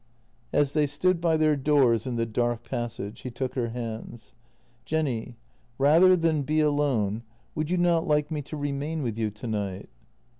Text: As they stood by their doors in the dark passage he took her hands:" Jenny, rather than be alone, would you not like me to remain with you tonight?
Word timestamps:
As 0.51 0.71
they 0.71 0.87
stood 0.87 1.21
by 1.21 1.37
their 1.37 1.55
doors 1.55 2.07
in 2.07 2.15
the 2.15 2.25
dark 2.25 2.63
passage 2.63 3.21
he 3.21 3.29
took 3.29 3.53
her 3.53 3.67
hands:" 3.69 4.33
Jenny, 4.83 5.35
rather 5.77 6.15
than 6.17 6.41
be 6.41 6.59
alone, 6.59 7.21
would 7.53 7.69
you 7.69 7.77
not 7.77 8.07
like 8.07 8.31
me 8.31 8.41
to 8.41 8.57
remain 8.57 9.03
with 9.03 9.19
you 9.19 9.29
tonight? 9.29 9.89